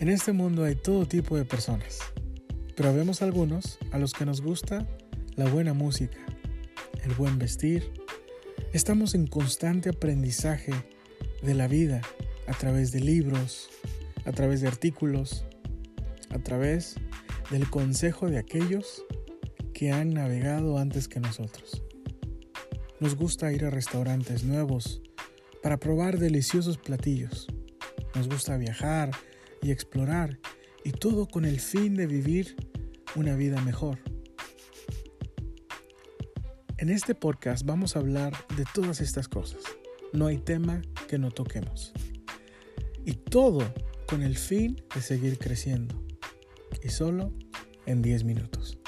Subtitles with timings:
[0.00, 1.98] En este mundo hay todo tipo de personas,
[2.74, 4.88] pero vemos algunos a los que nos gusta
[5.36, 6.16] la buena música,
[7.04, 7.92] el buen vestir.
[8.72, 10.72] Estamos en constante aprendizaje
[11.42, 12.00] de la vida
[12.46, 13.68] a través de libros,
[14.24, 15.44] a través de artículos,
[16.30, 16.94] a través
[17.50, 19.04] del consejo de aquellos
[19.74, 21.82] que han navegado antes que nosotros.
[23.00, 25.02] Nos gusta ir a restaurantes nuevos
[25.62, 27.48] para probar deliciosos platillos.
[28.14, 29.10] Nos gusta viajar
[29.62, 30.38] y explorar,
[30.84, 32.56] y todo con el fin de vivir
[33.14, 33.98] una vida mejor.
[36.78, 39.62] En este podcast vamos a hablar de todas estas cosas.
[40.12, 41.92] No hay tema que no toquemos.
[43.04, 43.60] Y todo
[44.06, 46.02] con el fin de seguir creciendo.
[46.82, 47.32] Y solo
[47.84, 48.79] en 10 minutos.